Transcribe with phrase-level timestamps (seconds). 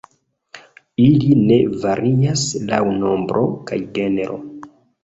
[1.03, 4.43] Ili ne varias laŭ nombro kaj genro.